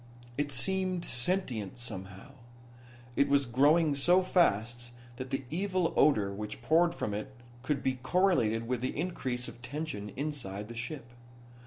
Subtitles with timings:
[0.35, 2.31] It seemed sentient, somehow.
[3.15, 7.99] It was growing so fast that the evil odor which poured from it could be
[8.01, 11.13] correlated with the increase of tension inside the ship.